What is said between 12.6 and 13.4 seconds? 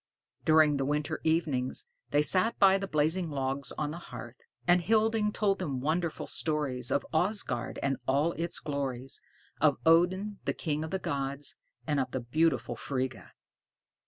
Frigga.